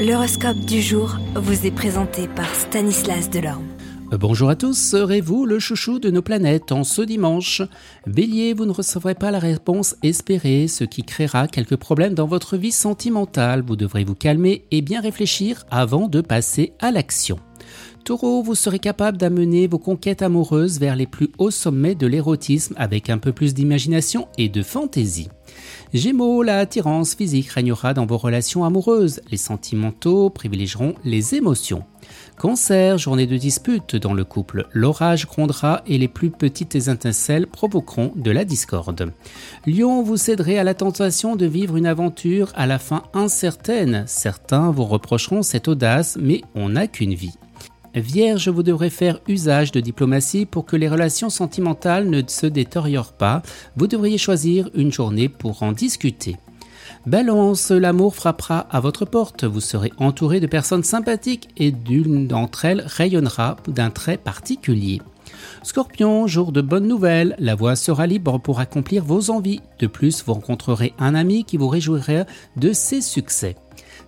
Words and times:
L'horoscope 0.00 0.60
du 0.60 0.80
jour 0.80 1.18
vous 1.34 1.66
est 1.66 1.70
présenté 1.70 2.26
par 2.26 2.48
Stanislas 2.54 3.28
Delorme. 3.28 3.66
Euh, 4.14 4.16
bonjour 4.16 4.48
à 4.48 4.56
tous, 4.56 4.72
serez-vous 4.72 5.44
le 5.44 5.58
chouchou 5.58 5.98
de 5.98 6.08
nos 6.08 6.22
planètes 6.22 6.72
en 6.72 6.84
ce 6.84 7.02
dimanche? 7.02 7.60
Bélier, 8.06 8.54
vous 8.54 8.64
ne 8.64 8.72
recevrez 8.72 9.14
pas 9.14 9.30
la 9.30 9.38
réponse 9.38 9.96
espérée, 10.02 10.68
ce 10.68 10.84
qui 10.84 11.02
créera 11.02 11.48
quelques 11.48 11.76
problèmes 11.76 12.14
dans 12.14 12.26
votre 12.26 12.56
vie 12.56 12.72
sentimentale. 12.72 13.60
Vous 13.60 13.76
devrez 13.76 14.04
vous 14.04 14.14
calmer 14.14 14.64
et 14.70 14.80
bien 14.80 15.02
réfléchir 15.02 15.66
avant 15.70 16.08
de 16.08 16.22
passer 16.22 16.72
à 16.80 16.92
l'action. 16.92 17.38
Taureau, 18.04 18.42
vous 18.42 18.54
serez 18.54 18.78
capable 18.78 19.18
d'amener 19.18 19.66
vos 19.66 19.78
conquêtes 19.78 20.22
amoureuses 20.22 20.78
vers 20.78 20.96
les 20.96 21.06
plus 21.06 21.30
hauts 21.38 21.50
sommets 21.50 21.94
de 21.94 22.06
l'érotisme 22.06 22.74
avec 22.76 23.10
un 23.10 23.18
peu 23.18 23.32
plus 23.32 23.54
d'imagination 23.54 24.28
et 24.38 24.48
de 24.48 24.62
fantaisie. 24.62 25.28
Gémeaux, 25.92 26.42
la 26.42 26.58
attirance 26.58 27.14
physique 27.14 27.50
régnera 27.50 27.94
dans 27.94 28.06
vos 28.06 28.18
relations 28.18 28.64
amoureuses. 28.64 29.20
Les 29.30 29.36
sentimentaux 29.36 30.30
privilégieront 30.30 30.94
les 31.04 31.34
émotions. 31.34 31.84
Cancer, 32.36 32.98
journée 32.98 33.26
de 33.26 33.36
dispute 33.36 33.96
dans 33.96 34.14
le 34.14 34.24
couple. 34.24 34.66
L'orage 34.72 35.26
grondera 35.26 35.82
et 35.86 35.98
les 35.98 36.08
plus 36.08 36.30
petites 36.30 36.74
étincelles 36.74 37.46
provoqueront 37.46 38.12
de 38.16 38.30
la 38.30 38.44
discorde. 38.44 39.12
Lion, 39.66 40.02
vous 40.02 40.16
céderez 40.16 40.58
à 40.58 40.64
la 40.64 40.74
tentation 40.74 41.36
de 41.36 41.46
vivre 41.46 41.76
une 41.76 41.86
aventure 41.86 42.52
à 42.54 42.66
la 42.66 42.78
fin 42.78 43.02
incertaine. 43.14 44.04
Certains 44.06 44.70
vous 44.70 44.84
reprocheront 44.84 45.42
cette 45.42 45.68
audace, 45.68 46.18
mais 46.20 46.42
on 46.54 46.70
n'a 46.70 46.86
qu'une 46.86 47.14
vie. 47.14 47.34
Vierge, 47.94 48.48
vous 48.48 48.62
devrez 48.62 48.90
faire 48.90 49.20
usage 49.26 49.72
de 49.72 49.80
diplomatie 49.80 50.46
pour 50.46 50.64
que 50.64 50.76
les 50.76 50.88
relations 50.88 51.28
sentimentales 51.28 52.08
ne 52.08 52.22
se 52.26 52.46
détériorent 52.46 53.14
pas. 53.14 53.42
Vous 53.76 53.88
devriez 53.88 54.16
choisir 54.16 54.70
une 54.74 54.92
journée 54.92 55.28
pour 55.28 55.62
en 55.62 55.72
discuter. 55.72 56.36
Balance, 57.06 57.70
l'amour 57.70 58.14
frappera 58.14 58.66
à 58.70 58.80
votre 58.80 59.04
porte. 59.04 59.44
Vous 59.44 59.60
serez 59.60 59.92
entouré 59.98 60.40
de 60.40 60.46
personnes 60.46 60.84
sympathiques 60.84 61.48
et 61.56 61.70
d'une 61.70 62.26
d'entre 62.26 62.64
elles 62.64 62.84
rayonnera 62.86 63.56
d'un 63.68 63.90
trait 63.90 64.16
particulier. 64.16 65.00
Scorpion, 65.62 66.26
jour 66.26 66.52
de 66.52 66.60
bonnes 66.60 66.86
nouvelles, 66.86 67.36
la 67.38 67.54
voie 67.54 67.76
sera 67.76 68.06
libre 68.06 68.38
pour 68.38 68.60
accomplir 68.60 69.04
vos 69.04 69.30
envies. 69.30 69.60
De 69.78 69.86
plus, 69.86 70.24
vous 70.24 70.34
rencontrerez 70.34 70.94
un 70.98 71.14
ami 71.14 71.44
qui 71.44 71.56
vous 71.56 71.68
réjouira 71.68 72.24
de 72.56 72.72
ses 72.72 73.00
succès. 73.00 73.56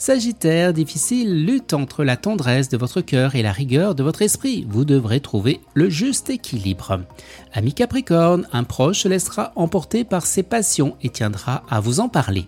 Sagittaire, 0.00 0.72
difficile 0.72 1.44
lutte 1.44 1.74
entre 1.74 2.04
la 2.04 2.16
tendresse 2.16 2.70
de 2.70 2.78
votre 2.78 3.02
cœur 3.02 3.34
et 3.34 3.42
la 3.42 3.52
rigueur 3.52 3.94
de 3.94 4.02
votre 4.02 4.22
esprit. 4.22 4.66
Vous 4.66 4.86
devrez 4.86 5.20
trouver 5.20 5.60
le 5.74 5.90
juste 5.90 6.30
équilibre. 6.30 7.02
Ami 7.52 7.74
Capricorne, 7.74 8.48
un 8.50 8.64
proche 8.64 9.00
se 9.00 9.08
laissera 9.08 9.52
emporter 9.56 10.04
par 10.04 10.24
ses 10.24 10.42
passions 10.42 10.96
et 11.02 11.10
tiendra 11.10 11.64
à 11.68 11.80
vous 11.80 12.00
en 12.00 12.08
parler. 12.08 12.46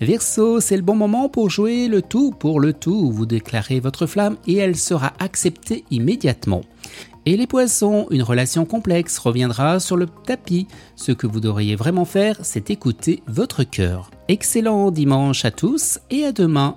Verseau, 0.00 0.60
c'est 0.60 0.76
le 0.76 0.84
bon 0.84 0.94
moment 0.94 1.28
pour 1.28 1.50
jouer 1.50 1.88
le 1.88 2.00
tout 2.00 2.30
pour 2.30 2.60
le 2.60 2.72
tout. 2.72 3.10
Vous 3.10 3.26
déclarez 3.26 3.80
votre 3.80 4.06
flamme 4.06 4.36
et 4.46 4.58
elle 4.58 4.76
sera 4.76 5.14
acceptée 5.18 5.84
immédiatement. 5.90 6.60
Et 7.26 7.36
les 7.36 7.48
poissons, 7.48 8.06
une 8.10 8.22
relation 8.22 8.66
complexe 8.66 9.18
reviendra 9.18 9.80
sur 9.80 9.96
le 9.96 10.06
tapis. 10.06 10.68
Ce 10.94 11.10
que 11.10 11.26
vous 11.26 11.40
devriez 11.40 11.74
vraiment 11.74 12.04
faire, 12.04 12.36
c'est 12.42 12.70
écouter 12.70 13.24
votre 13.26 13.64
cœur. 13.64 14.12
Excellent 14.28 14.92
dimanche 14.92 15.44
à 15.44 15.50
tous 15.50 15.98
et 16.10 16.24
à 16.24 16.30
demain. 16.30 16.76